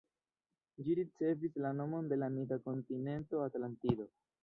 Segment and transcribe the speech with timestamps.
[0.87, 4.15] Ĝi ricevis la nomon de la mita kontinento Atlantido.